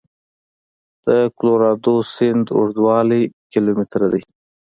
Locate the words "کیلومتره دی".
3.51-4.23